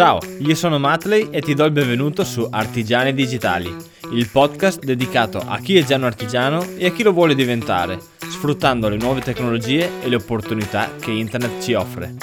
[0.00, 3.70] Ciao, io sono Matley e ti do il benvenuto su Artigiani Digitali,
[4.12, 8.00] il podcast dedicato a chi è già un artigiano e a chi lo vuole diventare,
[8.16, 12.14] sfruttando le nuove tecnologie e le opportunità che Internet ci offre.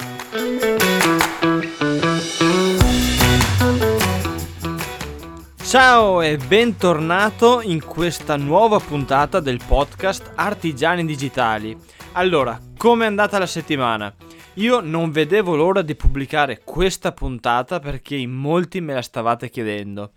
[5.62, 11.78] Ciao e bentornato in questa nuova puntata del podcast Artigiani Digitali.
[12.14, 14.12] Allora, come è andata la settimana?
[14.58, 20.14] Io non vedevo l'ora di pubblicare questa puntata perché in molti me la stavate chiedendo.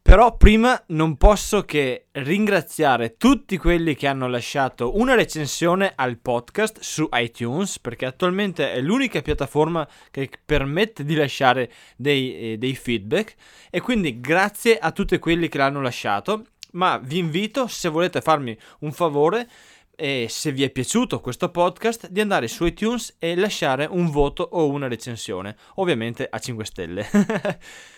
[0.00, 6.78] Però prima non posso che ringraziare tutti quelli che hanno lasciato una recensione al podcast
[6.80, 13.34] su iTunes, perché attualmente è l'unica piattaforma che permette di lasciare dei, eh, dei feedback.
[13.68, 16.46] E quindi grazie a tutti quelli che l'hanno lasciato.
[16.72, 19.46] Ma vi invito, se volete farmi un favore,
[20.00, 24.48] e se vi è piaciuto questo podcast di andare su iTunes e lasciare un voto
[24.48, 27.08] o una recensione, ovviamente a 5 stelle.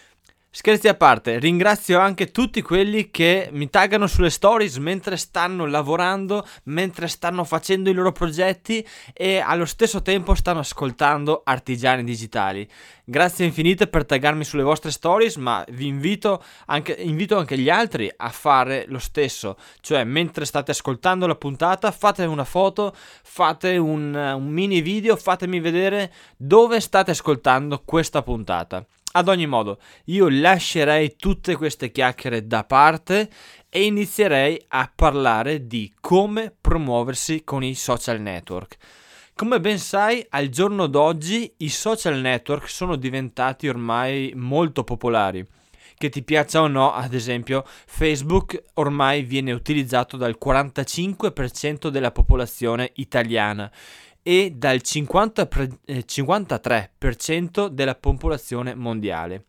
[0.53, 6.45] Scherzi a parte, ringrazio anche tutti quelli che mi taggano sulle stories mentre stanno lavorando,
[6.65, 12.69] mentre stanno facendo i loro progetti e allo stesso tempo stanno ascoltando artigiani digitali.
[13.05, 18.13] Grazie infinite per taggarmi sulle vostre stories, ma vi invito anche, invito anche gli altri
[18.15, 22.93] a fare lo stesso, cioè mentre state ascoltando la puntata fate una foto,
[23.23, 28.85] fate un, un mini video, fatemi vedere dove state ascoltando questa puntata.
[29.13, 33.29] Ad ogni modo, io lascerei tutte queste chiacchiere da parte
[33.69, 38.77] e inizierei a parlare di come promuoversi con i social network.
[39.35, 45.45] Come ben sai, al giorno d'oggi i social network sono diventati ormai molto popolari.
[45.97, 52.93] Che ti piaccia o no, ad esempio, Facebook ormai viene utilizzato dal 45% della popolazione
[52.95, 53.71] italiana
[54.23, 55.49] e dal 50
[55.85, 59.47] eh, 53% della popolazione mondiale.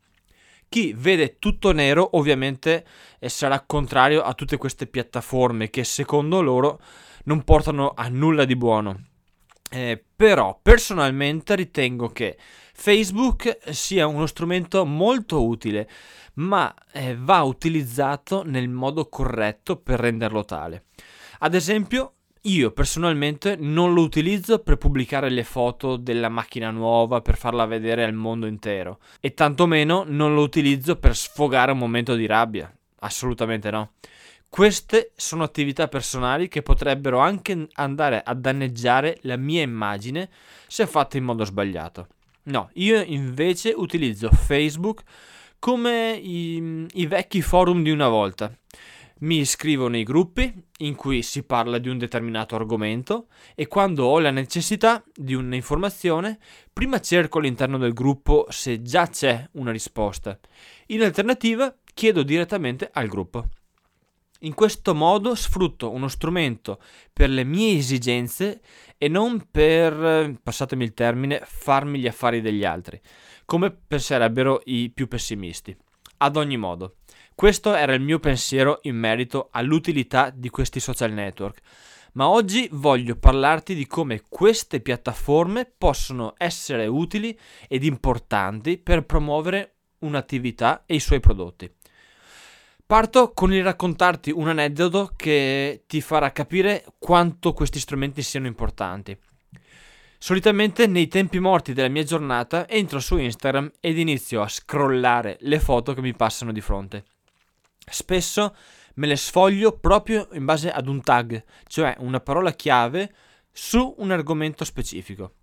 [0.69, 2.85] Chi vede tutto nero ovviamente
[3.19, 6.79] eh, sarà contrario a tutte queste piattaforme che secondo loro
[7.25, 9.07] non portano a nulla di buono.
[9.69, 12.37] Eh, però personalmente ritengo che
[12.73, 15.89] Facebook sia uno strumento molto utile,
[16.35, 20.85] ma eh, va utilizzato nel modo corretto per renderlo tale.
[21.39, 22.15] Ad esempio,
[22.45, 28.03] io personalmente non lo utilizzo per pubblicare le foto della macchina nuova per farla vedere
[28.03, 33.69] al mondo intero e tantomeno non lo utilizzo per sfogare un momento di rabbia, assolutamente
[33.69, 33.91] no.
[34.49, 40.29] Queste sono attività personali che potrebbero anche andare a danneggiare la mia immagine
[40.67, 42.07] se fatte in modo sbagliato.
[42.43, 45.03] No, io invece utilizzo Facebook
[45.59, 48.51] come i, i vecchi forum di una volta
[49.21, 54.19] mi iscrivo nei gruppi in cui si parla di un determinato argomento e quando ho
[54.19, 56.39] la necessità di un'informazione,
[56.71, 60.39] prima cerco all'interno del gruppo se già c'è una risposta.
[60.87, 63.47] In alternativa, chiedo direttamente al gruppo.
[64.43, 66.81] In questo modo sfrutto uno strumento
[67.13, 68.61] per le mie esigenze
[68.97, 72.99] e non per, passatemi il termine, farmi gli affari degli altri,
[73.45, 75.77] come penserebbero i più pessimisti.
[76.23, 76.97] Ad ogni modo,
[77.33, 81.61] questo era il mio pensiero in merito all'utilità di questi social network.
[82.13, 87.37] Ma oggi voglio parlarti di come queste piattaforme possono essere utili
[87.67, 91.73] ed importanti per promuovere un'attività e i suoi prodotti.
[92.85, 99.17] Parto con il raccontarti un aneddoto che ti farà capire quanto questi strumenti siano importanti.
[100.23, 105.59] Solitamente nei tempi morti della mia giornata entro su Instagram ed inizio a scrollare le
[105.59, 107.05] foto che mi passano di fronte.
[107.89, 108.55] Spesso
[108.95, 113.11] me le sfoglio proprio in base ad un tag, cioè una parola chiave
[113.51, 115.37] su un argomento specifico.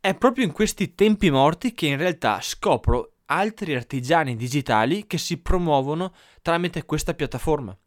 [0.00, 5.38] È proprio in questi tempi morti che in realtà scopro altri artigiani digitali che si
[5.38, 6.12] promuovono
[6.42, 7.78] tramite questa piattaforma.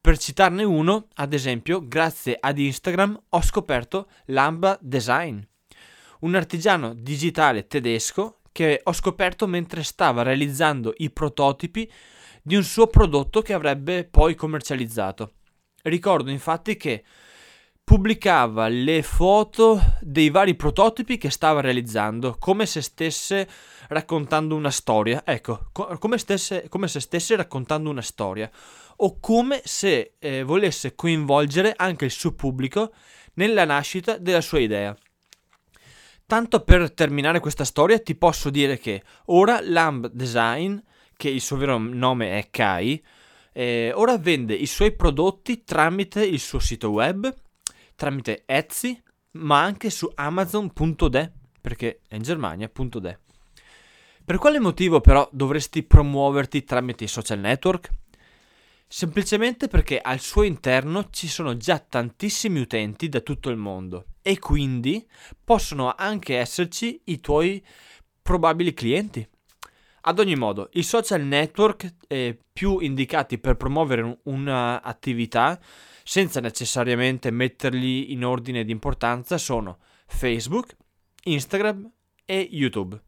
[0.00, 5.38] Per citarne uno, ad esempio, grazie ad Instagram ho scoperto Lamba Design,
[6.22, 11.90] un artigiano digitale tedesco che ho scoperto mentre stava realizzando i prototipi
[12.42, 15.32] di un suo prodotto che avrebbe poi commercializzato.
[15.82, 17.04] Ricordo infatti che
[17.84, 23.48] pubblicava le foto dei vari prototipi che stava realizzando, come se stesse
[23.88, 25.22] raccontando una storia.
[25.24, 28.50] Ecco, co- come, stesse, come, se stesse raccontando una storia,
[28.96, 32.92] o come se eh, volesse coinvolgere anche il suo pubblico
[33.34, 34.96] nella nascita della sua idea.
[36.32, 40.78] Tanto per terminare questa storia ti posso dire che ora Lamb Design
[41.14, 43.04] che il suo vero nome è Kai,
[43.52, 47.30] eh, ora vende i suoi prodotti tramite il suo sito web,
[47.94, 48.98] tramite Etsy,
[49.32, 53.18] ma anche su Amazon.de, perché è in Germania.de.
[54.24, 57.90] Per quale motivo però dovresti promuoverti tramite i social network?
[58.94, 64.38] Semplicemente perché al suo interno ci sono già tantissimi utenti da tutto il mondo e
[64.38, 65.08] quindi
[65.42, 67.64] possono anche esserci i tuoi
[68.20, 69.26] probabili clienti.
[70.02, 75.58] Ad ogni modo, i social network eh, più indicati per promuovere un'attività
[76.04, 80.76] senza necessariamente metterli in ordine di importanza sono Facebook,
[81.22, 81.90] Instagram
[82.26, 83.00] e YouTube.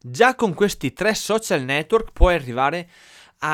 [0.00, 2.86] Già con questi tre social network puoi arrivare a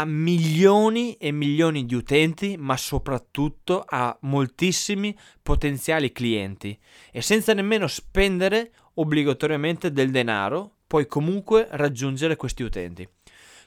[0.05, 6.79] milioni e milioni di utenti, ma soprattutto a moltissimi potenziali clienti
[7.11, 13.09] e senza nemmeno spendere obbligatoriamente del denaro, puoi comunque raggiungere questi utenti.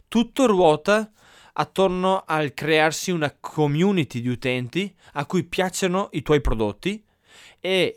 [0.08, 1.12] Tutto ruota
[1.54, 7.04] attorno al crearsi una community di utenti a cui piacciono i tuoi prodotti
[7.60, 7.96] e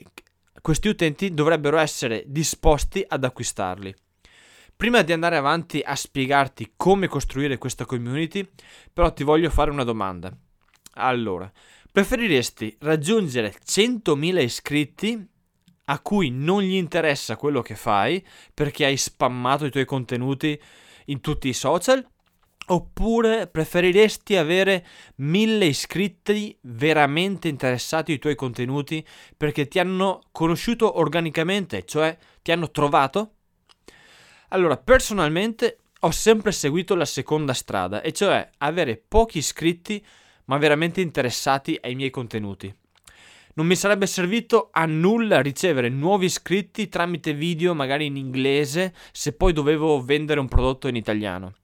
[0.60, 3.94] questi utenti dovrebbero essere disposti ad acquistarli.
[4.78, 8.48] Prima di andare avanti a spiegarti come costruire questa community,
[8.92, 10.32] però ti voglio fare una domanda.
[10.92, 11.50] Allora,
[11.90, 15.28] preferiresti raggiungere 100.000 iscritti
[15.86, 20.56] a cui non gli interessa quello che fai perché hai spammato i tuoi contenuti
[21.06, 22.08] in tutti i social?
[22.66, 24.86] Oppure preferiresti avere
[25.16, 29.04] 1000 iscritti veramente interessati ai tuoi contenuti
[29.36, 33.37] perché ti hanno conosciuto organicamente, cioè ti hanno trovato?
[34.48, 40.04] Allora, personalmente ho sempre seguito la seconda strada, e cioè avere pochi iscritti
[40.46, 42.74] ma veramente interessati ai miei contenuti.
[43.54, 49.32] Non mi sarebbe servito a nulla ricevere nuovi iscritti tramite video magari in inglese se
[49.32, 51.54] poi dovevo vendere un prodotto in italiano.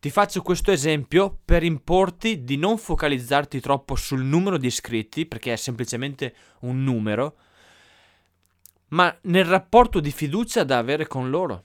[0.00, 5.52] Ti faccio questo esempio per importi di non focalizzarti troppo sul numero di iscritti, perché
[5.52, 7.36] è semplicemente un numero,
[8.88, 11.62] ma nel rapporto di fiducia da avere con loro.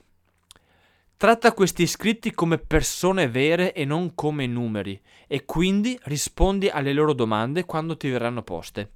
[1.18, 7.12] Tratta questi iscritti come persone vere e non come numeri e quindi rispondi alle loro
[7.12, 8.92] domande quando ti verranno poste.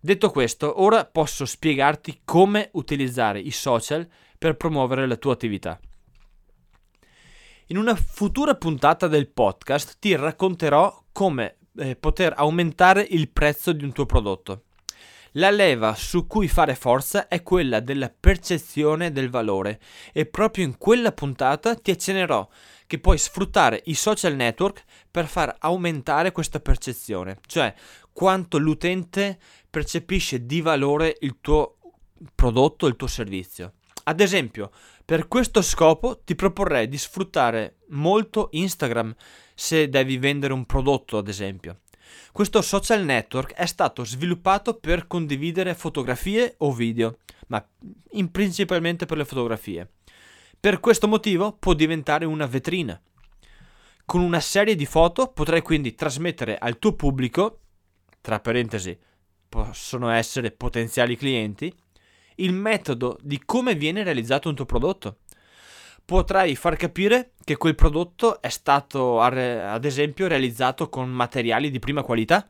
[0.00, 5.78] Detto questo, ora posso spiegarti come utilizzare i social per promuovere la tua attività.
[7.66, 13.84] In una futura puntata del podcast ti racconterò come eh, poter aumentare il prezzo di
[13.84, 14.64] un tuo prodotto.
[15.36, 19.80] La leva su cui fare forza è quella della percezione del valore
[20.12, 22.46] e proprio in quella puntata ti accennerò
[22.86, 27.74] che puoi sfruttare i social network per far aumentare questa percezione, cioè
[28.12, 29.38] quanto l'utente
[29.70, 31.78] percepisce di valore il tuo
[32.34, 33.72] prodotto, il tuo servizio.
[34.04, 34.70] Ad esempio,
[35.02, 39.14] per questo scopo ti proporrei di sfruttare molto Instagram
[39.54, 41.78] se devi vendere un prodotto, ad esempio.
[42.32, 47.18] Questo social network è stato sviluppato per condividere fotografie o video,
[47.48, 47.66] ma
[48.30, 49.90] principalmente per le fotografie.
[50.58, 53.00] Per questo motivo può diventare una vetrina.
[54.04, 57.60] Con una serie di foto potrai quindi trasmettere al tuo pubblico,
[58.20, 58.96] tra parentesi,
[59.48, 61.74] possono essere potenziali clienti,
[62.36, 65.18] il metodo di come viene realizzato un tuo prodotto
[66.04, 72.02] potrai far capire che quel prodotto è stato ad esempio realizzato con materiali di prima
[72.02, 72.46] qualità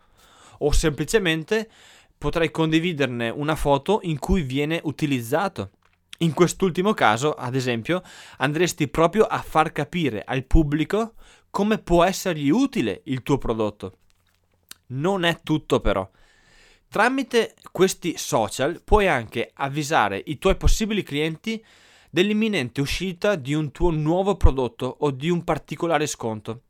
[0.58, 1.68] o semplicemente
[2.16, 5.70] potrai condividerne una foto in cui viene utilizzato.
[6.18, 8.02] In quest'ultimo caso, ad esempio,
[8.38, 11.14] andresti proprio a far capire al pubblico
[11.50, 13.98] come può essergli utile il tuo prodotto.
[14.88, 16.08] Non è tutto però.
[16.88, 21.64] Tramite questi social puoi anche avvisare i tuoi possibili clienti
[22.12, 26.64] dell'imminente uscita di un tuo nuovo prodotto o di un particolare sconto.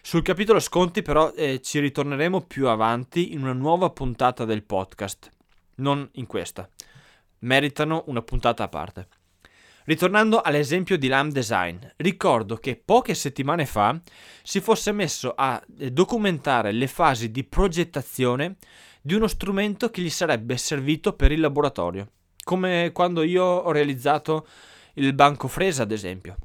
[0.00, 5.28] Sul capitolo sconti però eh, ci ritorneremo più avanti in una nuova puntata del podcast,
[5.76, 6.70] non in questa.
[7.40, 9.08] Meritano una puntata a parte.
[9.86, 14.00] Ritornando all'esempio di LAM Design, ricordo che poche settimane fa
[14.44, 18.54] si fosse messo a eh, documentare le fasi di progettazione
[19.02, 22.10] di uno strumento che gli sarebbe servito per il laboratorio,
[22.44, 24.46] come quando io ho realizzato
[24.96, 26.36] il banco Fresa ad esempio.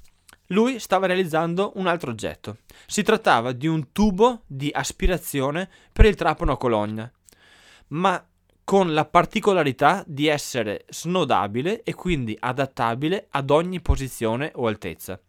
[0.48, 2.58] Lui stava realizzando un altro oggetto.
[2.86, 7.10] Si trattava di un tubo di aspirazione per il trapano a colonna,
[7.90, 8.26] ma
[8.64, 15.20] con la particolarità di essere snodabile e quindi adattabile ad ogni posizione o altezza.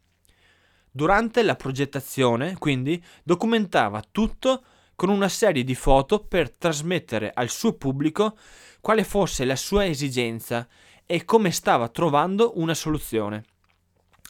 [0.91, 4.63] Durante la progettazione, quindi, documentava tutto
[4.95, 8.37] con una serie di foto per trasmettere al suo pubblico
[8.81, 10.69] quale fosse la sua esigenza
[11.07, 13.45] e come stava trovando una soluzione.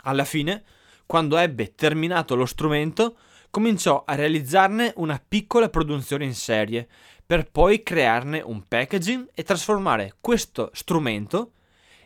[0.05, 0.64] Alla fine,
[1.07, 3.17] quando ebbe terminato lo strumento,
[3.50, 6.88] cominciò a realizzarne una piccola produzione in serie,
[7.25, 11.52] per poi crearne un packaging e trasformare questo strumento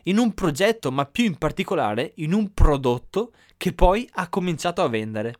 [0.03, 4.87] in un progetto, ma più in particolare in un prodotto che poi ha cominciato a
[4.87, 5.39] vendere.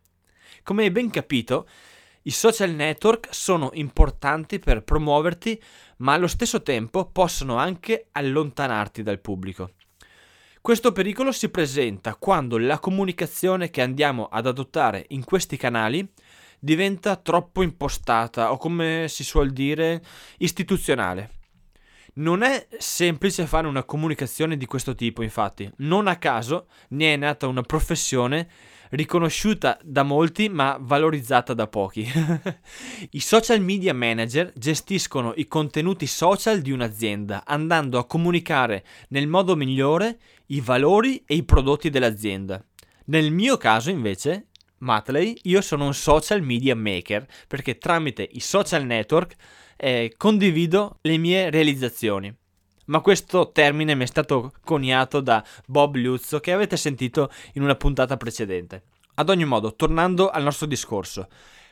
[0.64, 1.68] Come hai ben capito,
[2.28, 5.62] i social network sono importanti per promuoverti,
[6.00, 9.72] ma allo stesso tempo possono anche allontanarti dal pubblico.
[10.60, 16.06] Questo pericolo si presenta quando la comunicazione che andiamo ad adottare in questi canali
[16.60, 20.04] diventa troppo impostata o come si suol dire
[20.40, 21.32] istituzionale.
[22.16, 25.72] Non è semplice fare una comunicazione di questo tipo, infatti.
[25.78, 28.50] Non a caso ne è nata una professione
[28.92, 32.08] riconosciuta da molti ma valorizzata da pochi.
[33.12, 39.56] I social media manager gestiscono i contenuti social di un'azienda andando a comunicare nel modo
[39.56, 42.64] migliore i valori e i prodotti dell'azienda.
[43.06, 44.48] Nel mio caso invece,
[44.80, 49.36] Matley, io sono un social media maker perché tramite i social network
[49.78, 52.36] eh, condivido le mie realizzazioni
[52.88, 57.76] ma questo termine mi è stato coniato da Bob Luzzo che avete sentito in una
[57.76, 58.84] puntata precedente.
[59.16, 61.28] Ad ogni modo, tornando al nostro discorso,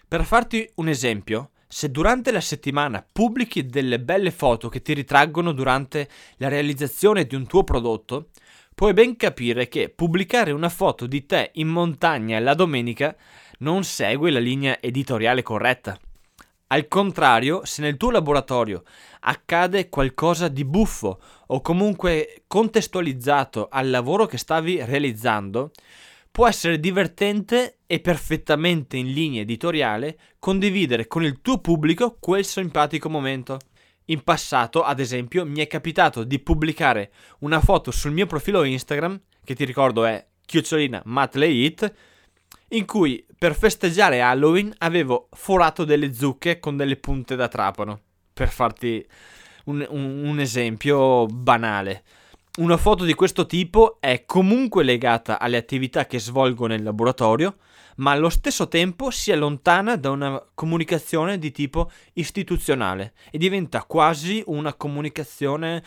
[0.08, 5.52] per farti un esempio, se durante la settimana pubblichi delle belle foto che ti ritraggono
[5.52, 6.08] durante
[6.38, 8.30] la realizzazione di un tuo prodotto,
[8.74, 13.16] puoi ben capire che pubblicare una foto di te in montagna la domenica
[13.60, 15.98] non segue la linea editoriale corretta.
[16.68, 18.84] Al contrario, se nel tuo laboratorio
[19.22, 25.72] accade qualcosa di buffo o comunque contestualizzato al lavoro che stavi realizzando,
[26.32, 33.10] può essere divertente e perfettamente in linea editoriale condividere con il tuo pubblico quel simpatico
[33.10, 33.60] momento.
[34.06, 39.22] In passato, ad esempio, mi è capitato di pubblicare una foto sul mio profilo Instagram,
[39.44, 41.94] che ti ricordo è chiocciolina matleit,
[42.70, 48.00] in cui per festeggiare Halloween avevo forato delle zucche con delle punte da trapano,
[48.34, 49.06] per farti
[49.66, 52.04] un, un, un esempio banale.
[52.58, 57.58] Una foto di questo tipo è comunque legata alle attività che svolgo nel laboratorio,
[57.98, 64.42] ma allo stesso tempo si allontana da una comunicazione di tipo istituzionale e diventa quasi
[64.48, 65.84] una comunicazione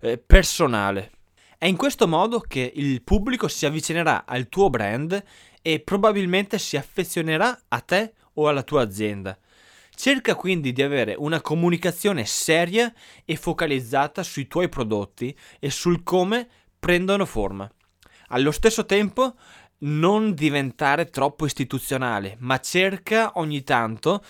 [0.00, 1.12] eh, personale.
[1.56, 5.20] È in questo modo che il pubblico si avvicinerà al tuo brand
[5.62, 9.38] e probabilmente si affezionerà a te o alla tua azienda.
[9.94, 12.92] Cerca quindi di avere una comunicazione seria
[13.24, 16.48] e focalizzata sui tuoi prodotti e sul come
[16.78, 17.68] prendono forma.
[18.28, 19.34] Allo stesso tempo
[19.78, 24.22] non diventare troppo istituzionale, ma cerca ogni tanto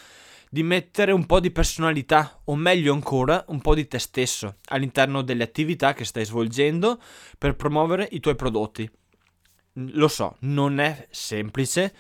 [0.51, 5.23] di mettere un po' di personalità, o meglio ancora, un po' di te stesso all'interno
[5.23, 6.99] delle attività che stai svolgendo
[7.37, 8.91] per promuovere i tuoi prodotti.
[9.79, 11.95] Lo so, non è semplice,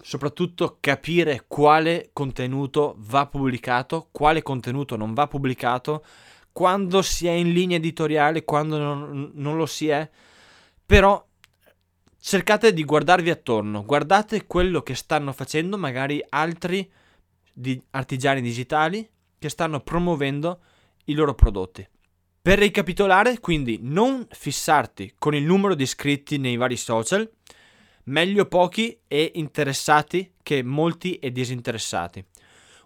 [0.00, 6.04] soprattutto capire quale contenuto va pubblicato, quale contenuto non va pubblicato,
[6.52, 10.08] quando si è in linea editoriale, quando non, non lo si è,
[10.84, 11.26] però
[12.20, 16.88] cercate di guardarvi attorno, guardate quello che stanno facendo magari altri
[17.52, 20.60] di artigiani digitali che stanno promuovendo
[21.06, 21.86] i loro prodotti.
[22.42, 27.30] Per ricapitolare, quindi non fissarti con il numero di iscritti nei vari social,
[28.06, 32.24] meglio pochi e interessati che molti e disinteressati.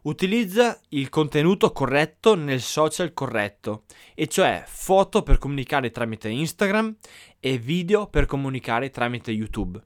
[0.03, 3.85] Utilizza il contenuto corretto nel social corretto,
[4.15, 6.95] e cioè foto per comunicare tramite Instagram
[7.41, 9.83] e video per comunicare tramite YouTube.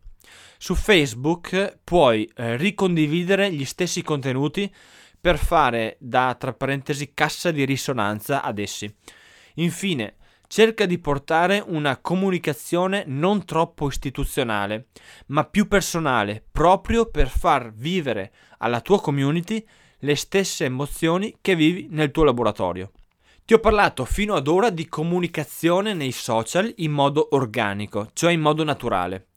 [0.58, 4.68] Su Facebook puoi eh, ricondividere gli stessi contenuti
[5.20, 8.92] per fare da tra parentesi cassa di risonanza ad essi.
[9.60, 14.86] Infine, cerca di portare una comunicazione non troppo istituzionale,
[15.26, 19.64] ma più personale, proprio per far vivere alla tua community
[20.00, 22.92] le stesse emozioni che vivi nel tuo laboratorio.
[23.44, 28.40] Ti ho parlato fino ad ora di comunicazione nei social in modo organico, cioè in
[28.40, 29.28] modo naturale.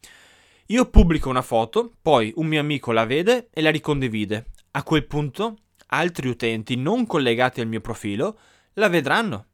[0.67, 4.45] Io pubblico una foto, poi un mio amico la vede e la ricondivide.
[4.71, 8.37] A quel punto altri utenti non collegati al mio profilo
[8.75, 9.47] la vedranno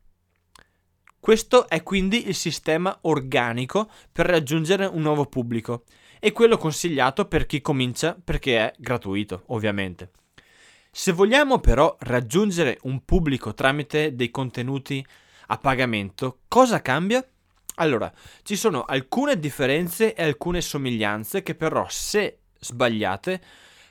[1.19, 5.83] questo è quindi il sistema organico per raggiungere un nuovo pubblico
[6.19, 10.11] e quello consigliato per chi comincia perché è gratuito, ovviamente.
[10.91, 15.05] Se vogliamo però raggiungere un pubblico tramite dei contenuti
[15.47, 17.25] a pagamento, cosa cambia?
[17.75, 18.11] Allora,
[18.43, 23.41] ci sono alcune differenze e alcune somiglianze che però, se sbagliate,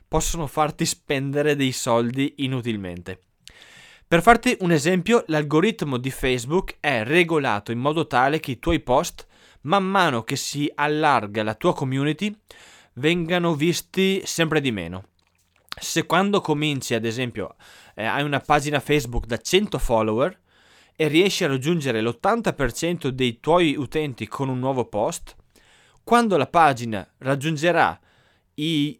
[0.06, 3.22] possono farti spendere dei soldi inutilmente.
[4.08, 8.80] Per farti un esempio, l'algoritmo di Facebook è regolato in modo tale che i tuoi
[8.80, 9.26] post,
[9.62, 12.34] man mano che si allarga la tua community,
[12.94, 15.08] vengano visti sempre di meno.
[15.78, 17.56] Se quando cominci, ad esempio,
[17.94, 20.40] eh, hai una pagina Facebook da 100 follower
[20.96, 25.36] e riesci a raggiungere l'80% dei tuoi utenti con un nuovo post,
[26.02, 28.00] quando la pagina raggiungerà
[28.54, 28.98] i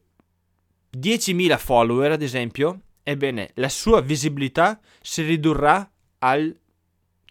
[0.95, 6.55] 10.000 follower, ad esempio, ebbene, la sua visibilità si ridurrà al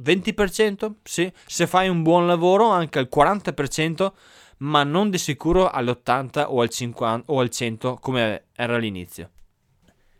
[0.04, 4.12] 20%, sì, se fai un buon lavoro anche al 40%,
[4.60, 9.30] ma non di sicuro all'80 o al 50 o al 100 come era all'inizio.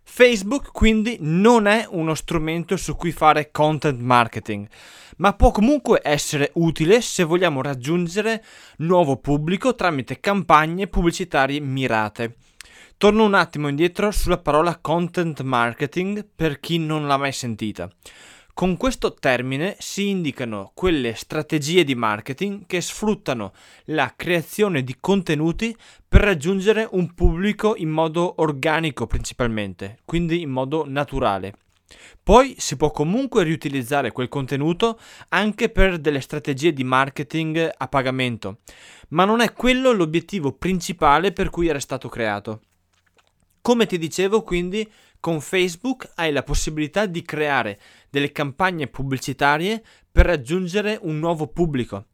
[0.04, 4.68] Facebook quindi non è uno strumento su cui fare content marketing,
[5.18, 8.44] ma può comunque essere utile se vogliamo raggiungere
[8.78, 12.36] nuovo pubblico tramite campagne pubblicitarie mirate.
[13.00, 17.88] Torno un attimo indietro sulla parola content marketing per chi non l'ha mai sentita.
[18.56, 23.54] Con questo termine si indicano quelle strategie di marketing che sfruttano
[23.86, 25.78] la creazione di contenuti
[26.08, 31.54] per raggiungere un pubblico in modo organico principalmente, quindi in modo naturale.
[32.24, 35.00] Poi si può comunque riutilizzare quel contenuto
[35.30, 38.62] anche per delle strategie di marketing a pagamento,
[39.10, 42.62] ma non è quello l'obiettivo principale per cui era stato creato.
[43.68, 47.78] Come ti dicevo, quindi, con Facebook hai la possibilità di creare
[48.10, 52.06] delle campagne pubblicitarie per raggiungere un nuovo pubblico.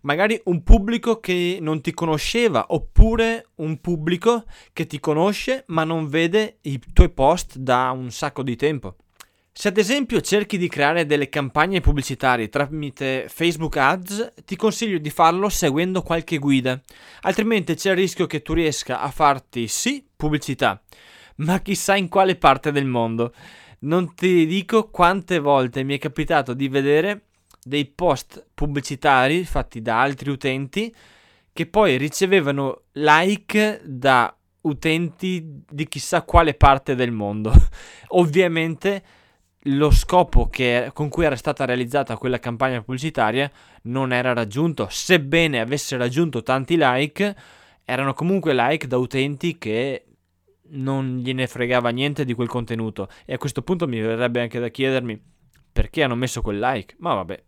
[0.00, 6.08] Magari un pubblico che non ti conosceva oppure un pubblico che ti conosce ma non
[6.08, 8.96] vede i tuoi post da un sacco di tempo.
[9.58, 15.08] Se ad esempio cerchi di creare delle campagne pubblicitarie tramite Facebook Ads, ti consiglio di
[15.08, 16.78] farlo seguendo qualche guida,
[17.22, 20.78] altrimenti c'è il rischio che tu riesca a farti sì pubblicità,
[21.36, 23.32] ma chissà in quale parte del mondo.
[23.78, 27.22] Non ti dico quante volte mi è capitato di vedere
[27.62, 30.94] dei post pubblicitari fatti da altri utenti
[31.54, 37.54] che poi ricevevano like da utenti di chissà quale parte del mondo.
[38.08, 39.24] Ovviamente
[39.66, 43.50] lo scopo che, con cui era stata realizzata quella campagna pubblicitaria
[43.82, 47.36] non era raggiunto, sebbene avesse raggiunto tanti like,
[47.84, 50.04] erano comunque like da utenti che
[50.68, 53.08] non gliene fregava niente di quel contenuto.
[53.24, 55.20] E a questo punto mi verrebbe anche da chiedermi
[55.72, 56.96] perché hanno messo quel like.
[56.98, 57.42] Ma vabbè.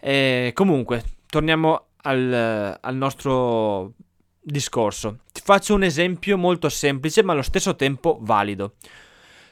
[0.00, 3.94] E comunque, torniamo al, al nostro
[4.40, 5.20] discorso.
[5.32, 8.74] Ti faccio un esempio molto semplice ma allo stesso tempo valido.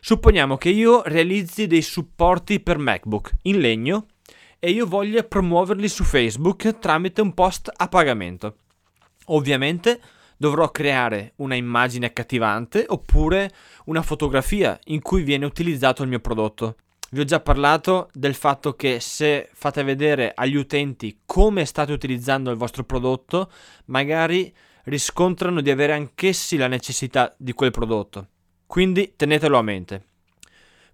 [0.04, 4.06] Supponiamo che io realizzi dei supporti per MacBook in legno
[4.58, 8.56] e io voglia promuoverli su Facebook tramite un post a pagamento.
[9.26, 10.00] Ovviamente
[10.36, 13.48] dovrò creare una immagine accattivante oppure
[13.84, 16.78] una fotografia in cui viene utilizzato il mio prodotto.
[17.10, 22.50] Vi ho già parlato del fatto che se fate vedere agli utenti come state utilizzando
[22.50, 23.52] il vostro prodotto,
[23.84, 24.52] magari
[24.86, 28.26] riscontrano di avere anch'essi la necessità di quel prodotto.
[28.72, 30.06] Quindi tenetelo a mente.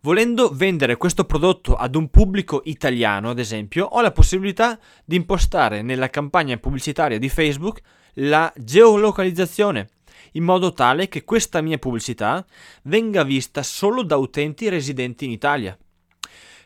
[0.00, 5.80] Volendo vendere questo prodotto ad un pubblico italiano, ad esempio, ho la possibilità di impostare
[5.82, 7.80] nella campagna pubblicitaria di Facebook
[8.14, 9.90] la geolocalizzazione,
[10.32, 12.44] in modo tale che questa mia pubblicità
[12.82, 15.78] venga vista solo da utenti residenti in Italia.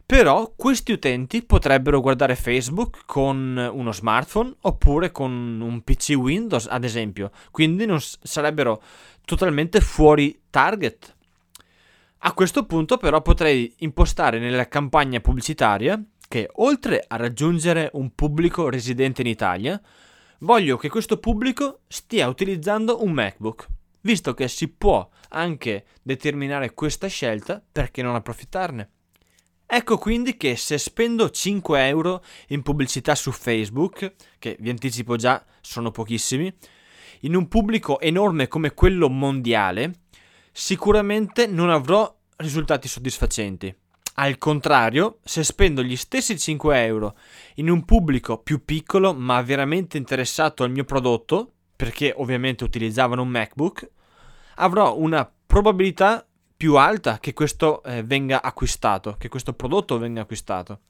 [0.07, 6.85] Però questi utenti potrebbero guardare Facebook con uno smartphone oppure con un PC Windows, ad
[6.85, 8.83] esempio, quindi non sarebbero
[9.25, 11.17] totalmente fuori target.
[12.25, 18.71] A questo punto però potrei impostare nella campagna pubblicitaria che oltre a raggiungere un pubblico
[18.71, 19.79] residente in Italia,
[20.39, 23.67] voglio che questo pubblico stia utilizzando un MacBook.
[24.01, 28.91] Visto che si può anche determinare questa scelta, perché non approfittarne?
[29.67, 35.45] Ecco quindi che se spendo 5 euro in pubblicità su Facebook, che vi anticipo già
[35.61, 36.51] sono pochissimi,
[37.21, 40.01] in un pubblico enorme come quello mondiale,
[40.53, 43.75] sicuramente non avrò risultati soddisfacenti.
[44.15, 47.17] Al contrario, se spendo gli stessi 5 euro
[47.55, 53.29] in un pubblico più piccolo ma veramente interessato al mio prodotto, perché ovviamente utilizzavano un
[53.29, 53.89] MacBook,
[54.57, 60.81] avrò una probabilità più alta che questo eh, venga acquistato, che questo prodotto venga acquistato.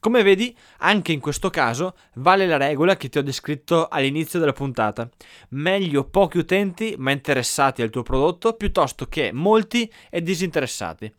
[0.00, 4.54] Come vedi, anche in questo caso vale la regola che ti ho descritto all'inizio della
[4.54, 5.06] puntata.
[5.50, 11.12] Meglio pochi utenti ma interessati al tuo prodotto piuttosto che molti e disinteressati.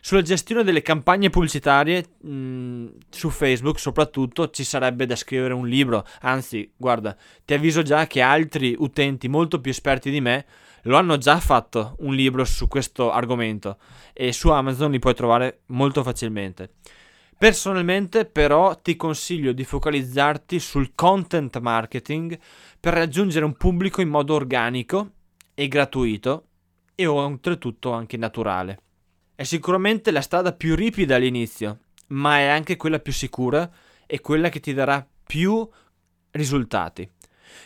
[0.00, 5.66] Sulla gestione delle campagne pubblicitarie mh, mm, su Facebook soprattutto ci sarebbe da scrivere un
[5.66, 10.44] libro, anzi guarda, ti avviso già che altri utenti molto più esperti di me
[10.82, 13.78] lo hanno già fatto un libro su questo argomento
[14.12, 16.74] e su Amazon li puoi trovare molto facilmente.
[17.38, 22.38] Personalmente però ti consiglio di focalizzarti sul content marketing
[22.80, 25.10] per raggiungere un pubblico in modo organico
[25.52, 26.46] e gratuito
[26.94, 28.80] e oltretutto anche naturale.
[29.34, 33.70] È sicuramente la strada più ripida all'inizio, ma è anche quella più sicura
[34.06, 35.68] e quella che ti darà più
[36.30, 37.06] risultati.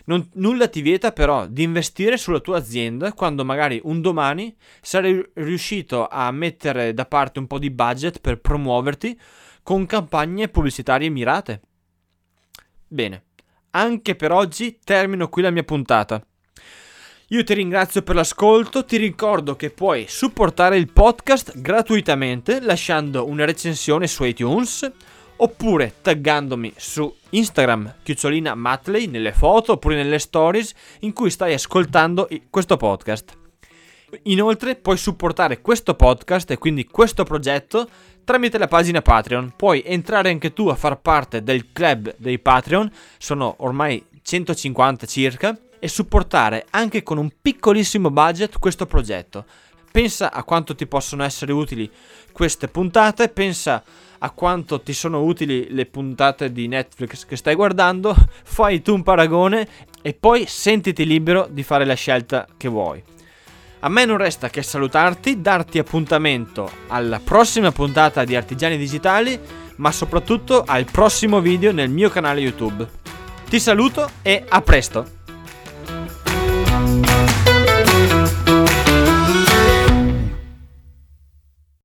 [0.07, 5.25] Non, nulla ti vieta però di investire sulla tua azienda quando magari un domani sarai
[5.35, 9.19] riuscito a mettere da parte un po' di budget per promuoverti
[9.63, 11.61] con campagne pubblicitarie mirate.
[12.87, 13.23] Bene,
[13.71, 16.25] anche per oggi termino qui la mia puntata.
[17.29, 23.45] Io ti ringrazio per l'ascolto, ti ricordo che puoi supportare il podcast gratuitamente lasciando una
[23.45, 24.91] recensione su iTunes
[25.37, 32.29] oppure taggandomi su Instagram chiocciolina Matley nelle foto oppure nelle stories in cui stai ascoltando
[32.51, 33.40] questo podcast.
[34.25, 37.89] Inoltre puoi supportare questo podcast e quindi questo progetto
[38.25, 39.55] tramite la pagina Patreon.
[39.57, 45.59] Puoi entrare anche tu a far parte del club dei Patreon, sono ormai 150 circa,
[45.81, 49.45] e supportare anche con un piccolissimo budget questo progetto.
[49.91, 51.91] Pensa a quanto ti possono essere utili
[52.31, 53.83] queste puntate, pensa
[54.19, 59.03] a quanto ti sono utili le puntate di Netflix che stai guardando, fai tu un
[59.03, 59.67] paragone
[60.03, 63.03] e poi sentiti libero di fare la scelta che vuoi.
[63.83, 69.41] A me non resta che salutarti, darti appuntamento alla prossima puntata di Artigiani Digitali,
[69.77, 72.87] ma soprattutto al prossimo video nel mio canale YouTube.
[73.49, 75.19] Ti saluto e a presto!